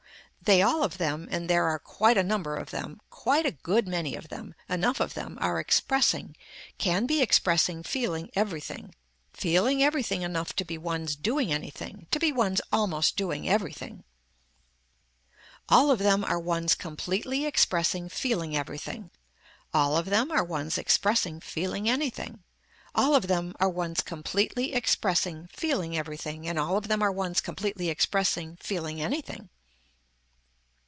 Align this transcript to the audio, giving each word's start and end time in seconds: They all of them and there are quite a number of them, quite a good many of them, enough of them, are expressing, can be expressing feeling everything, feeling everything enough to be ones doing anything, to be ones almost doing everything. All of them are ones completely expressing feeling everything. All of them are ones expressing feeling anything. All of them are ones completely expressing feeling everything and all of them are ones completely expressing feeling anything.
They 0.43 0.63
all 0.63 0.83
of 0.83 0.97
them 0.97 1.27
and 1.31 1.47
there 1.49 1.65
are 1.65 1.77
quite 1.79 2.17
a 2.17 2.23
number 2.23 2.57
of 2.57 2.71
them, 2.71 2.99
quite 3.11 3.45
a 3.45 3.51
good 3.51 3.87
many 3.87 4.15
of 4.15 4.27
them, 4.29 4.53
enough 4.67 4.99
of 4.99 5.13
them, 5.13 5.37
are 5.39 5.59
expressing, 5.61 6.35
can 6.79 7.05
be 7.05 7.21
expressing 7.21 7.83
feeling 7.83 8.29
everything, 8.35 8.93
feeling 9.31 9.81
everything 9.83 10.23
enough 10.23 10.53
to 10.55 10.65
be 10.65 10.77
ones 10.79 11.15
doing 11.15 11.53
anything, 11.53 12.07
to 12.11 12.19
be 12.19 12.31
ones 12.33 12.59
almost 12.71 13.15
doing 13.15 13.47
everything. 13.47 14.03
All 15.69 15.89
of 15.91 15.99
them 15.99 16.23
are 16.25 16.39
ones 16.39 16.73
completely 16.75 17.45
expressing 17.45 18.09
feeling 18.09 18.57
everything. 18.57 19.11
All 19.75 19.95
of 19.95 20.07
them 20.07 20.31
are 20.31 20.43
ones 20.43 20.77
expressing 20.77 21.39
feeling 21.39 21.87
anything. 21.87 22.43
All 22.95 23.15
of 23.15 23.27
them 23.27 23.55
are 23.61 23.69
ones 23.69 24.01
completely 24.01 24.73
expressing 24.73 25.47
feeling 25.53 25.95
everything 25.95 26.45
and 26.47 26.57
all 26.59 26.75
of 26.77 26.87
them 26.89 27.01
are 27.03 27.11
ones 27.11 27.39
completely 27.41 27.87
expressing 27.89 28.57
feeling 28.57 28.99
anything. 29.01 29.49